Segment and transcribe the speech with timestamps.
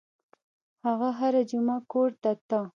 [0.85, 2.59] هغه هره جمعه کور ته ته.